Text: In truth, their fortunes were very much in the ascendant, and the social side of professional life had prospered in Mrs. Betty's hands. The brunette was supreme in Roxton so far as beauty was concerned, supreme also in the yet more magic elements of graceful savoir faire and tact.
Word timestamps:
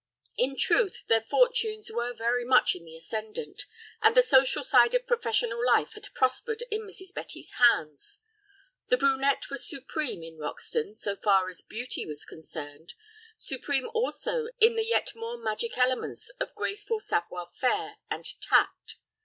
In 0.35 0.57
truth, 0.57 1.03
their 1.09 1.21
fortunes 1.21 1.91
were 1.91 2.11
very 2.11 2.43
much 2.43 2.73
in 2.73 2.85
the 2.85 2.95
ascendant, 2.95 3.67
and 4.01 4.15
the 4.15 4.23
social 4.23 4.63
side 4.63 4.95
of 4.95 5.05
professional 5.05 5.63
life 5.63 5.93
had 5.93 6.11
prospered 6.15 6.63
in 6.71 6.87
Mrs. 6.87 7.13
Betty's 7.13 7.51
hands. 7.59 8.17
The 8.87 8.97
brunette 8.97 9.51
was 9.51 9.69
supreme 9.69 10.23
in 10.23 10.39
Roxton 10.39 10.95
so 10.95 11.15
far 11.15 11.47
as 11.49 11.61
beauty 11.61 12.07
was 12.07 12.25
concerned, 12.25 12.95
supreme 13.37 13.87
also 13.93 14.47
in 14.59 14.75
the 14.75 14.87
yet 14.87 15.13
more 15.13 15.37
magic 15.37 15.77
elements 15.77 16.29
of 16.39 16.55
graceful 16.55 16.99
savoir 16.99 17.45
faire 17.47 17.97
and 18.09 18.25
tact. 18.41 18.95